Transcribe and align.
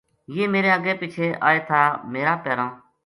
یہ 0.35 0.45
میرے 0.53 0.69
اَگے 0.77 0.93
پِچھے 1.01 1.27
آئے 1.47 1.59
تھا 1.67 1.81
میرا 2.13 2.33
پیراں 2.43 2.69